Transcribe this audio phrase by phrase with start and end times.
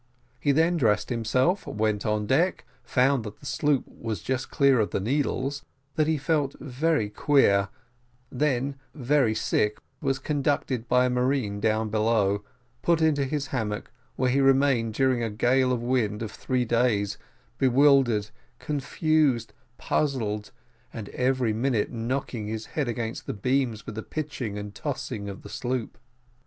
[0.39, 4.89] He then dressed himself, went on deck, found that the sloop was just clear of
[4.89, 7.69] the Needles, that he felt very queer,
[8.31, 12.43] then very sick, and was conducted by a marine down below,
[12.81, 17.19] put into his hammock, where he remained during a gale of wind of three days,
[17.59, 20.49] bewildered, confused, puzzled,
[20.91, 25.43] and every minute knocking his head against the beams with the pitching and tossing of
[25.43, 25.99] the sloop.